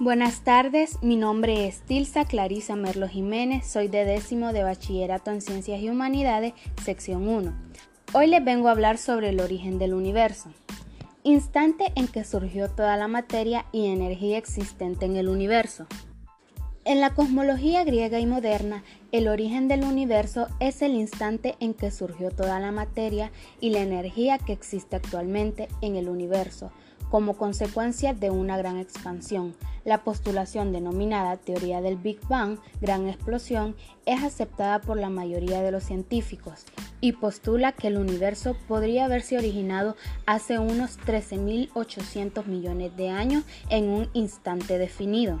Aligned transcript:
Buenas 0.00 0.42
tardes, 0.42 1.02
mi 1.02 1.16
nombre 1.16 1.66
es 1.66 1.80
Tilsa 1.80 2.24
Clarisa 2.24 2.76
Merlo 2.76 3.08
Jiménez, 3.08 3.66
soy 3.66 3.88
de 3.88 4.04
décimo 4.04 4.52
de 4.52 4.62
Bachillerato 4.62 5.32
en 5.32 5.40
Ciencias 5.40 5.80
y 5.80 5.90
Humanidades, 5.90 6.52
sección 6.84 7.26
1. 7.26 7.52
Hoy 8.12 8.28
les 8.28 8.44
vengo 8.44 8.68
a 8.68 8.70
hablar 8.70 8.96
sobre 8.96 9.30
el 9.30 9.40
origen 9.40 9.80
del 9.80 9.94
universo, 9.94 10.50
instante 11.24 11.86
en 11.96 12.06
que 12.06 12.22
surgió 12.22 12.70
toda 12.70 12.96
la 12.96 13.08
materia 13.08 13.66
y 13.72 13.86
energía 13.86 14.38
existente 14.38 15.04
en 15.04 15.16
el 15.16 15.28
universo. 15.28 15.88
En 16.84 17.00
la 17.00 17.12
cosmología 17.12 17.82
griega 17.82 18.20
y 18.20 18.26
moderna, 18.26 18.84
el 19.10 19.26
origen 19.26 19.66
del 19.66 19.82
universo 19.82 20.46
es 20.60 20.80
el 20.80 20.92
instante 20.94 21.56
en 21.58 21.74
que 21.74 21.90
surgió 21.90 22.30
toda 22.30 22.60
la 22.60 22.70
materia 22.70 23.32
y 23.60 23.70
la 23.70 23.80
energía 23.80 24.38
que 24.38 24.52
existe 24.52 24.94
actualmente 24.94 25.66
en 25.80 25.96
el 25.96 26.08
universo, 26.08 26.70
como 27.10 27.36
consecuencia 27.36 28.14
de 28.14 28.30
una 28.30 28.56
gran 28.56 28.78
expansión. 28.78 29.54
La 29.84 30.04
postulación 30.04 30.72
denominada 30.72 31.36
teoría 31.36 31.80
del 31.80 31.96
Big 31.96 32.20
Bang, 32.28 32.58
gran 32.80 33.08
explosión, 33.08 33.74
es 34.06 34.22
aceptada 34.22 34.80
por 34.80 34.98
la 34.98 35.08
mayoría 35.08 35.62
de 35.62 35.70
los 35.70 35.84
científicos 35.84 36.64
y 37.00 37.12
postula 37.12 37.72
que 37.72 37.88
el 37.88 37.96
universo 37.96 38.56
podría 38.66 39.06
haberse 39.06 39.38
originado 39.38 39.96
hace 40.26 40.58
unos 40.58 40.98
13.800 41.00 42.44
millones 42.46 42.96
de 42.96 43.10
años 43.10 43.44
en 43.70 43.88
un 43.88 44.10
instante 44.12 44.78
definido. 44.78 45.40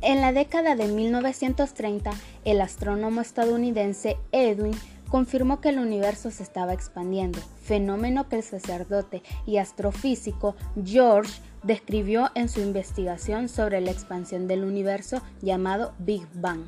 En 0.00 0.20
la 0.20 0.32
década 0.32 0.76
de 0.76 0.86
1930, 0.86 2.12
el 2.44 2.60
astrónomo 2.60 3.20
estadounidense 3.20 4.16
Edwin 4.30 4.74
confirmó 5.08 5.60
que 5.60 5.70
el 5.70 5.78
universo 5.78 6.30
se 6.30 6.42
estaba 6.42 6.72
expandiendo, 6.72 7.40
fenómeno 7.62 8.28
que 8.28 8.36
el 8.36 8.42
sacerdote 8.42 9.22
y 9.46 9.56
astrofísico 9.56 10.54
George 10.84 11.40
describió 11.62 12.30
en 12.34 12.48
su 12.48 12.60
investigación 12.60 13.48
sobre 13.48 13.80
la 13.80 13.90
expansión 13.90 14.46
del 14.46 14.64
universo 14.64 15.22
llamado 15.42 15.94
Big 15.98 16.26
Bang. 16.34 16.64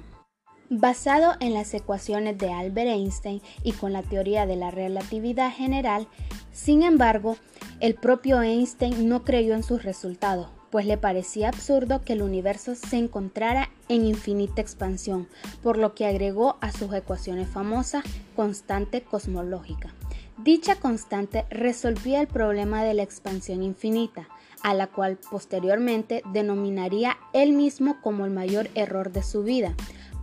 Basado 0.69 1.35
en 1.41 1.53
las 1.53 1.75
ecuaciones 1.75 2.39
de 2.39 2.53
Albert 2.53 2.91
Einstein 2.91 3.43
y 3.65 3.73
con 3.73 3.93
la 3.93 4.03
teoría 4.03 4.47
de 4.47 4.57
la 4.57 4.71
relatividad 4.71 5.53
general, 5.53 6.07
sin 6.53 6.83
embargo, 6.83 7.37
el 7.81 7.95
propio 7.95 8.41
Einstein 8.41 9.09
no 9.09 9.25
creyó 9.25 9.55
en 9.55 9.65
sus 9.65 9.83
resultados, 9.83 10.49
pues 10.71 10.87
le 10.87 10.97
parecía 10.97 11.49
absurdo 11.49 12.03
que 12.03 12.13
el 12.13 12.23
universo 12.23 12.75
se 12.75 12.97
encontrara 12.97 13.71
en 13.89 14.05
infinita 14.05 14.61
expansión, 14.61 15.29
por 15.63 15.77
lo 15.77 15.95
que 15.95 16.07
agregó 16.07 16.57
a 16.61 16.73
sus 16.73 16.93
ecuaciones 16.95 17.49
famosas 17.49 18.05
constante 18.37 19.03
cosmológica. 19.03 19.93
Dicha 20.39 20.77
constante 20.77 21.45
resolvía 21.51 22.21
el 22.21 22.27
problema 22.27 22.83
de 22.83 22.95
la 22.95 23.03
expansión 23.03 23.63
infinita, 23.63 24.29
a 24.63 24.75
la 24.75 24.87
cual 24.87 25.19
posteriormente 25.31 26.23
denominaría 26.33 27.19
él 27.33 27.53
mismo 27.53 28.01
como 28.01 28.25
el 28.25 28.31
mayor 28.31 28.71
error 28.75 29.13
de 29.13 29.23
su 29.23 29.43
vida. 29.43 29.75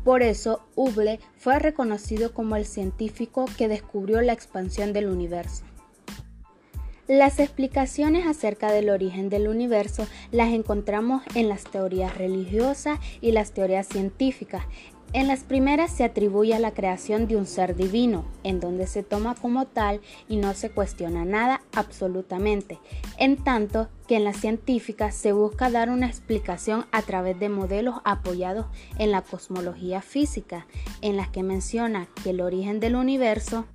Por 0.03 0.23
eso, 0.23 0.61
Hubble 0.75 1.19
fue 1.37 1.59
reconocido 1.59 2.33
como 2.33 2.55
el 2.55 2.65
científico 2.65 3.45
que 3.57 3.67
descubrió 3.67 4.21
la 4.21 4.33
expansión 4.33 4.93
del 4.93 5.07
universo. 5.07 5.63
Las 7.07 7.39
explicaciones 7.39 8.27
acerca 8.27 8.69
del 8.69 8.89
origen 8.89 9.29
del 9.29 9.47
universo 9.47 10.05
las 10.31 10.49
encontramos 10.49 11.23
en 11.35 11.47
las 11.47 11.63
teorías 11.63 12.17
religiosas 12.17 12.99
y 13.21 13.31
las 13.31 13.53
teorías 13.53 13.87
científicas. 13.87 14.65
En 15.13 15.29
las 15.29 15.45
primeras 15.45 15.89
se 15.89 16.03
atribuye 16.03 16.53
a 16.53 16.59
la 16.59 16.71
creación 16.71 17.29
de 17.29 17.37
un 17.37 17.45
ser 17.45 17.77
divino, 17.77 18.25
en 18.43 18.59
donde 18.59 18.87
se 18.87 19.03
toma 19.03 19.35
como 19.35 19.65
tal 19.65 20.01
y 20.27 20.35
no 20.35 20.53
se 20.53 20.69
cuestiona 20.69 21.23
nada 21.23 21.61
absolutamente, 21.73 22.77
en 23.17 23.37
tanto 23.37 23.87
que 24.05 24.17
en 24.17 24.25
las 24.25 24.35
científicas 24.35 25.15
se 25.15 25.31
busca 25.31 25.69
dar 25.69 25.89
una 25.89 26.07
explicación 26.07 26.87
a 26.91 27.03
través 27.03 27.39
de 27.39 27.47
modelos 27.47 27.95
apoyados 28.03 28.65
en 28.99 29.11
la 29.11 29.21
cosmología 29.21 30.01
física, 30.01 30.67
en 31.01 31.15
las 31.15 31.29
que 31.29 31.41
menciona 31.41 32.09
que 32.21 32.31
el 32.31 32.41
origen 32.41 32.81
del 32.81 32.97
universo 32.97 33.65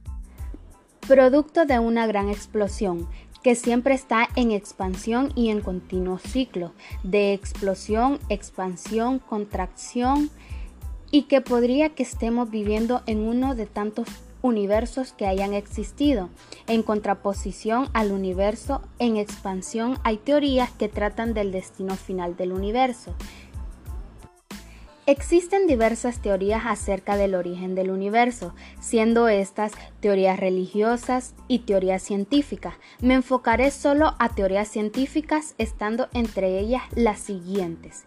producto 1.06 1.66
de 1.66 1.78
una 1.78 2.06
gran 2.06 2.28
explosión 2.28 3.08
que 3.42 3.56
siempre 3.56 3.94
está 3.94 4.28
en 4.36 4.52
expansión 4.52 5.32
y 5.34 5.50
en 5.50 5.60
continuo 5.60 6.18
ciclo 6.18 6.72
de 7.02 7.32
explosión, 7.32 8.20
expansión, 8.28 9.18
contracción 9.18 10.30
y 11.10 11.22
que 11.24 11.40
podría 11.40 11.90
que 11.90 12.04
estemos 12.04 12.50
viviendo 12.50 13.02
en 13.06 13.18
uno 13.18 13.56
de 13.56 13.66
tantos 13.66 14.06
universos 14.42 15.12
que 15.12 15.26
hayan 15.26 15.54
existido. 15.54 16.28
En 16.68 16.82
contraposición 16.82 17.88
al 17.92 18.12
universo 18.12 18.80
en 19.00 19.16
expansión 19.16 19.98
hay 20.04 20.19
teorías 20.19 20.70
que 20.70 20.88
tratan 20.88 21.34
del 21.34 21.50
destino 21.50 21.96
final 21.96 22.36
del 22.36 22.52
universo 22.52 23.14
Existen 25.04 25.66
diversas 25.66 26.20
teorías 26.20 26.62
acerca 26.64 27.16
del 27.16 27.34
origen 27.34 27.74
del 27.74 27.90
universo, 27.90 28.54
siendo 28.80 29.26
estas 29.26 29.72
teorías 29.98 30.38
religiosas 30.38 31.34
y 31.48 31.60
teorías 31.60 32.02
científicas. 32.02 32.74
Me 33.00 33.14
enfocaré 33.14 33.72
solo 33.72 34.14
a 34.20 34.28
teorías 34.28 34.68
científicas, 34.68 35.56
estando 35.58 36.08
entre 36.14 36.60
ellas 36.60 36.84
las 36.94 37.18
siguientes. 37.18 38.04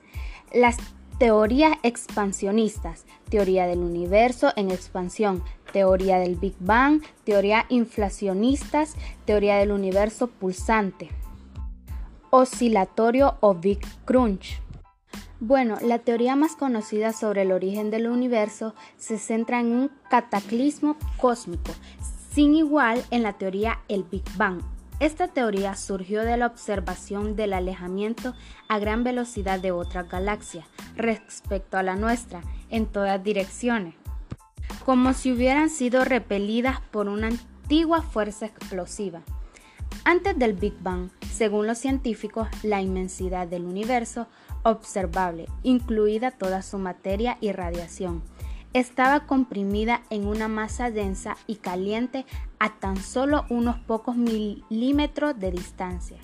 Las 0.53 0.77
teorías 1.19 1.77
expansionistas, 1.83 3.03
teoría 3.29 3.67
del 3.67 3.79
universo 3.79 4.53
en 4.55 4.71
expansión, 4.71 5.43
teoría 5.73 6.17
del 6.17 6.37
Big 6.37 6.55
Bang, 6.61 7.01
teoría 7.25 7.65
inflacionistas, 7.67 8.95
teoría 9.25 9.57
del 9.57 9.73
universo 9.73 10.27
pulsante, 10.27 11.09
oscilatorio 12.29 13.35
o 13.41 13.53
Big 13.53 13.81
Crunch 14.05 14.61
bueno, 15.47 15.77
la 15.79 15.99
teoría 15.99 16.35
más 16.35 16.55
conocida 16.55 17.13
sobre 17.13 17.43
el 17.43 17.51
origen 17.51 17.91
del 17.91 18.07
universo 18.07 18.73
se 18.97 19.19
centra 19.19 19.59
en 19.59 19.67
un 19.67 19.91
cataclismo 20.09 20.97
cósmico, 21.17 21.71
sin 22.31 22.55
igual 22.55 23.05
en 23.11 23.21
la 23.21 23.33
teoría 23.33 23.77
el 23.87 24.01
Big 24.03 24.23
Bang. 24.37 24.63
Esta 24.99 25.27
teoría 25.27 25.75
surgió 25.75 26.23
de 26.23 26.35
la 26.37 26.47
observación 26.47 27.35
del 27.35 27.53
alejamiento 27.53 28.33
a 28.67 28.79
gran 28.79 29.03
velocidad 29.03 29.59
de 29.59 29.71
otra 29.71 30.01
galaxia 30.01 30.65
respecto 30.95 31.77
a 31.77 31.83
la 31.83 31.95
nuestra 31.95 32.41
en 32.71 32.87
todas 32.87 33.23
direcciones, 33.23 33.93
como 34.83 35.13
si 35.13 35.31
hubieran 35.31 35.69
sido 35.69 36.05
repelidas 36.05 36.81
por 36.89 37.07
una 37.07 37.27
antigua 37.27 38.01
fuerza 38.01 38.47
explosiva. 38.47 39.21
Antes 40.05 40.39
del 40.39 40.53
Big 40.53 40.73
Bang, 40.81 41.11
según 41.35 41.67
los 41.67 41.77
científicos, 41.77 42.47
la 42.63 42.81
inmensidad 42.81 43.45
del 43.45 43.65
universo 43.65 44.27
observable, 44.63 45.47
incluida 45.63 46.31
toda 46.31 46.61
su 46.61 46.77
materia 46.77 47.37
y 47.41 47.51
radiación, 47.51 48.23
estaba 48.71 49.27
comprimida 49.27 50.01
en 50.09 50.27
una 50.27 50.47
masa 50.47 50.91
densa 50.91 51.35
y 51.45 51.55
caliente 51.55 52.25
a 52.57 52.79
tan 52.79 52.95
solo 52.95 53.45
unos 53.49 53.77
pocos 53.79 54.15
milímetros 54.15 55.37
de 55.37 55.51
distancia. 55.51 56.17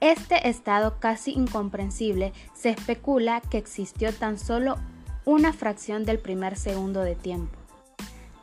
Este 0.00 0.48
estado 0.48 0.98
casi 0.98 1.32
incomprensible 1.32 2.32
se 2.54 2.70
especula 2.70 3.42
que 3.42 3.58
existió 3.58 4.14
tan 4.14 4.38
solo 4.38 4.76
una 5.26 5.52
fracción 5.52 6.04
del 6.04 6.18
primer 6.18 6.56
segundo 6.56 7.00
de 7.00 7.16
tiempo. 7.16 7.63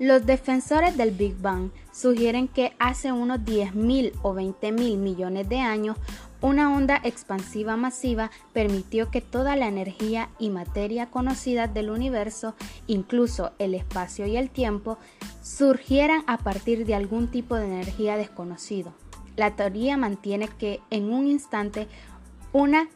Los 0.02 0.26
defensores 0.26 0.98
del 0.98 1.12
Big 1.12 1.38
Bang 1.38 1.70
sugieren 1.92 2.48
que 2.48 2.74
hace 2.80 3.12
unos 3.12 3.42
10.000 3.42 4.14
o 4.24 4.34
20.000 4.34 4.98
millones 4.98 5.48
de 5.48 5.60
años 5.60 5.96
una 6.42 6.76
onda 6.76 7.00
expansiva 7.04 7.78
masiva 7.78 8.32
permitió 8.52 9.12
que 9.12 9.22
toda 9.22 9.56
la 9.56 9.68
energía 9.68 10.32
y 10.40 10.50
materia 10.50 11.12
conocida 11.12 11.68
del 11.68 11.92
universo, 11.92 12.56
incluso 12.88 13.52
el 13.60 13.76
espacio 13.76 14.26
y 14.26 14.38
el 14.38 14.50
tiempo, 14.50 14.98
surgieran 15.44 16.24
a 16.26 16.40
partir 16.40 16.88
de 16.88 16.96
algún 16.96 17.28
tipo 17.28 17.54
de 17.54 17.68
energía 17.68 18.18
desconocido. 18.18 18.96
La 19.36 19.56
teoría 19.56 19.98
mantiene 19.98 20.48
que 20.48 20.80
en 20.90 21.14
un 21.14 21.28
instante 21.28 21.88
una 22.54 22.90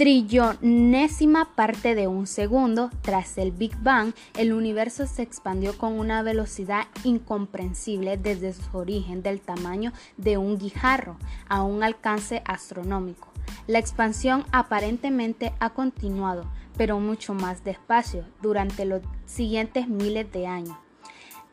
trillonésima 0.00 1.54
parte 1.54 1.94
de 1.94 2.06
un 2.06 2.26
segundo, 2.26 2.88
tras 3.02 3.36
el 3.36 3.52
Big 3.52 3.76
Bang, 3.82 4.14
el 4.38 4.54
universo 4.54 5.06
se 5.06 5.20
expandió 5.20 5.76
con 5.76 5.98
una 5.98 6.22
velocidad 6.22 6.86
incomprensible 7.04 8.16
desde 8.16 8.54
su 8.54 8.78
origen 8.78 9.22
del 9.22 9.42
tamaño 9.42 9.92
de 10.16 10.38
un 10.38 10.56
guijarro 10.56 11.18
a 11.50 11.64
un 11.64 11.82
alcance 11.82 12.42
astronómico. 12.46 13.28
La 13.66 13.78
expansión 13.78 14.46
aparentemente 14.52 15.52
ha 15.60 15.68
continuado, 15.68 16.46
pero 16.78 16.98
mucho 16.98 17.34
más 17.34 17.62
despacio, 17.62 18.24
durante 18.40 18.86
los 18.86 19.02
siguientes 19.26 19.86
miles 19.86 20.32
de 20.32 20.46
años. 20.46 20.78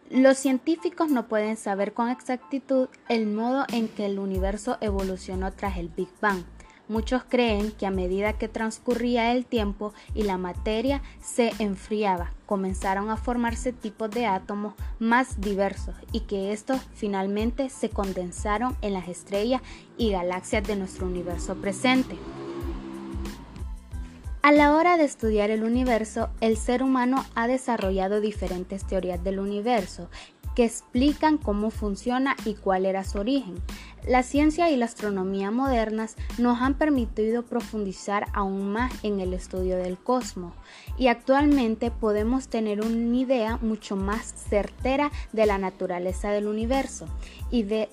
Los 0.10 0.38
científicos 0.38 1.12
no 1.12 1.28
pueden 1.28 1.58
saber 1.58 1.94
con 1.94 2.08
exactitud 2.08 2.88
el 3.10 3.28
modo 3.28 3.66
en 3.74 3.90
que 3.90 4.06
el 4.06 4.20
universo 4.20 4.78
evolucionó 4.80 5.52
tras 5.52 5.76
el 5.76 5.90
Big 5.90 6.08
Bang 6.22 6.46
Muchos 6.90 7.24
creen 7.28 7.72
que 7.72 7.86
a 7.86 7.92
medida 7.92 8.34
que 8.34 8.48
transcurría 8.48 9.34
el 9.34 9.46
tiempo 9.46 9.94
y 10.16 10.24
la 10.24 10.38
materia 10.38 11.02
se 11.22 11.52
enfriaba, 11.60 12.32
comenzaron 12.46 13.10
a 13.10 13.18
formarse 13.18 13.74
tipos 13.74 14.10
de 14.10 14.26
átomos 14.26 14.74
más 14.98 15.42
diversos 15.42 15.96
y 16.14 16.22
que 16.22 16.54
estos 16.54 16.80
finalmente 16.94 17.70
se 17.70 17.90
condensaron 17.90 18.78
en 18.82 18.94
las 18.94 19.10
estrellas 19.10 19.62
y 19.98 20.12
galaxias 20.12 20.64
de 20.64 20.78
nuestro 20.78 21.08
universo 21.08 21.56
presente. 21.56 22.18
A 24.42 24.54
la 24.54 24.74
hora 24.78 24.96
de 24.96 25.04
estudiar 25.04 25.50
el 25.52 25.64
universo, 25.66 26.30
el 26.40 26.56
ser 26.56 26.82
humano 26.82 27.26
ha 27.36 27.48
desarrollado 27.48 28.22
diferentes 28.22 28.86
teorías 28.86 29.22
del 29.22 29.40
universo 29.40 30.10
que 30.56 30.64
explican 30.64 31.38
cómo 31.38 31.70
funciona 31.70 32.36
y 32.46 32.56
cuál 32.56 32.86
era 32.86 33.04
su 33.04 33.20
origen. 33.20 33.56
La 34.08 34.24
ciencia 34.24 34.70
y 34.70 34.78
la 34.78 34.86
astronomía 34.86 35.52
modernas 35.52 36.16
nos 36.38 36.62
han 36.62 36.76
permitido 36.76 37.44
profundizar 37.44 38.28
aún 38.32 38.72
más 38.72 38.94
en 39.04 39.20
el 39.20 39.34
estudio 39.34 39.76
del 39.76 39.98
cosmos 39.98 40.54
y 40.98 41.08
actualmente 41.08 41.92
podemos 41.92 42.48
tener 42.48 42.80
una 42.80 43.18
idea 43.18 43.58
mucho 43.62 43.98
más 43.98 44.34
certera 44.50 45.12
de 45.34 45.46
la 45.46 45.58
naturaleza 45.58 46.32
del 46.32 46.48
universo 46.48 47.06
y 47.52 47.64
de 47.64 47.90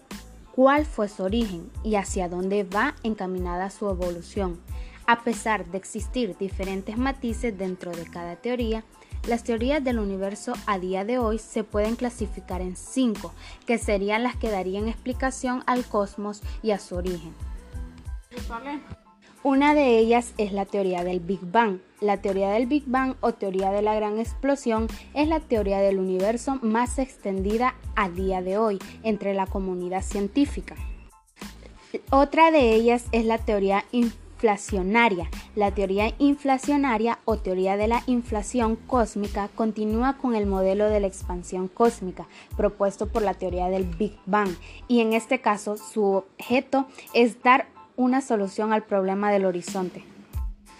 cuál 0.54 0.86
fue 0.86 1.08
su 1.08 1.24
origen 1.24 1.68
y 1.82 1.96
hacia 1.96 2.28
dónde 2.28 2.62
va 2.62 2.94
encaminada 3.02 3.70
su 3.70 3.90
evolución. 3.90 4.60
A 5.08 5.24
pesar 5.24 5.66
de 5.66 5.78
existir 5.78 6.36
diferentes 6.38 6.96
matices 6.96 7.58
dentro 7.58 7.90
de 7.90 8.04
cada 8.04 8.36
teoría, 8.36 8.84
las 9.26 9.44
teorías 9.44 9.82
del 9.82 9.98
universo 9.98 10.52
a 10.66 10.78
día 10.78 11.04
de 11.04 11.18
hoy 11.18 11.38
se 11.38 11.64
pueden 11.64 11.96
clasificar 11.96 12.60
en 12.60 12.76
cinco, 12.76 13.32
que 13.66 13.78
serían 13.78 14.22
las 14.22 14.36
que 14.36 14.50
darían 14.50 14.88
explicación 14.88 15.62
al 15.66 15.84
cosmos 15.84 16.42
y 16.62 16.72
a 16.72 16.78
su 16.78 16.96
origen. 16.96 17.34
Una 19.42 19.74
de 19.74 19.98
ellas 19.98 20.32
es 20.38 20.52
la 20.52 20.64
teoría 20.64 21.04
del 21.04 21.20
Big 21.20 21.40
Bang. 21.42 21.78
La 22.00 22.16
teoría 22.16 22.50
del 22.50 22.66
Big 22.66 22.84
Bang 22.86 23.14
o 23.20 23.32
teoría 23.32 23.70
de 23.70 23.82
la 23.82 23.94
gran 23.94 24.18
explosión 24.18 24.88
es 25.12 25.28
la 25.28 25.40
teoría 25.40 25.80
del 25.80 25.98
universo 25.98 26.58
más 26.62 26.98
extendida 26.98 27.74
a 27.94 28.08
día 28.08 28.42
de 28.42 28.56
hoy 28.58 28.78
entre 29.02 29.34
la 29.34 29.46
comunidad 29.46 30.02
científica. 30.02 30.76
Otra 32.10 32.50
de 32.50 32.74
ellas 32.74 33.04
es 33.12 33.24
la 33.24 33.38
teoría 33.38 33.84
inflacionaria. 34.44 35.30
La 35.56 35.70
teoría 35.70 36.12
inflacionaria 36.18 37.18
o 37.24 37.38
teoría 37.38 37.78
de 37.78 37.88
la 37.88 38.02
inflación 38.06 38.76
cósmica 38.76 39.48
continúa 39.54 40.18
con 40.18 40.34
el 40.34 40.44
modelo 40.44 40.90
de 40.90 41.00
la 41.00 41.06
expansión 41.06 41.66
cósmica 41.68 42.26
propuesto 42.54 43.08
por 43.08 43.22
la 43.22 43.32
teoría 43.32 43.68
del 43.68 43.84
Big 43.84 44.18
Bang 44.26 44.50
y 44.86 45.00
en 45.00 45.14
este 45.14 45.40
caso 45.40 45.78
su 45.78 46.04
objeto 46.04 46.86
es 47.14 47.42
dar 47.42 47.68
una 47.96 48.20
solución 48.20 48.74
al 48.74 48.82
problema 48.82 49.32
del 49.32 49.46
horizonte. 49.46 50.04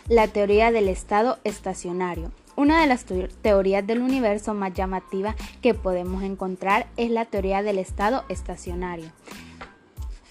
La 0.09 0.29
teoría 0.29 0.71
del 0.71 0.89
estado 0.89 1.39
estacionario. 1.45 2.33
Una 2.57 2.83
de 2.83 2.87
las 2.87 3.07
teorías 3.41 3.87
del 3.87 4.03
universo 4.03 4.53
más 4.53 4.75
llamativa 4.75 5.35
que 5.63 5.73
podemos 5.73 6.23
encontrar 6.23 6.87
es 6.99 7.11
la 7.11 7.25
teoría 7.25 7.63
del 7.63 7.79
estado 7.79 8.25
estacionario. 8.29 9.11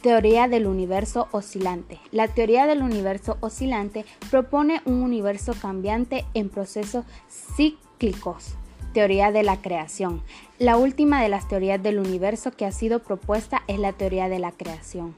Teoría 0.04 0.50
del 0.50 0.68
universo 0.68 1.30
oscilante. 1.32 1.98
La 2.12 2.28
teoría 2.28 2.68
del 2.68 2.82
universo 2.82 3.38
oscilante 3.40 4.04
propone 4.30 4.82
un 4.84 5.02
universo 5.02 5.54
cambiante 5.54 6.26
en 6.34 6.50
procesos 6.50 7.06
cíclicos. 7.30 8.56
Teoría 8.94 9.32
de 9.32 9.44
la 9.44 9.62
creación. 9.62 10.22
La 10.60 10.76
última 10.76 11.22
de 11.24 11.30
las 11.30 11.48
teorías 11.48 11.82
del 11.82 12.00
universo 12.00 12.52
que 12.52 12.66
ha 12.66 12.74
sido 12.74 13.00
propuesta 13.00 13.64
es 13.68 13.80
la 13.80 13.94
teoría 13.94 14.28
de 14.28 14.40
la 14.40 14.52
creación. 14.52 15.16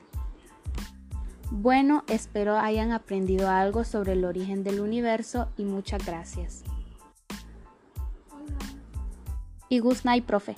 Bueno, 1.50 2.04
espero 2.08 2.56
hayan 2.56 2.92
aprendido 2.92 3.50
algo 3.50 3.86
sobre 3.86 4.14
el 4.14 4.24
origen 4.24 4.64
del 4.64 4.82
universo 4.82 5.48
y 5.58 5.64
muchas 5.64 6.06
gracias. 6.06 6.64
Y 9.68 9.80
good 9.80 9.98
night, 10.04 10.26
profe. 10.26 10.56